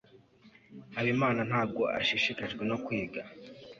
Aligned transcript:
habimana 0.95 1.41
ntabwo 1.49 1.83
ashishikajwe 1.99 2.63
no 2.69 2.77
kwiga 2.83 3.21